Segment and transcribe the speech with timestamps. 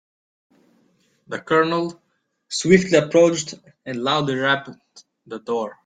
[1.27, 2.01] The colonel
[2.49, 3.53] swiftly approached
[3.85, 4.71] and loudly rapped
[5.27, 5.79] the door.